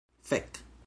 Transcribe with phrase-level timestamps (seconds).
[0.25, 0.61] fek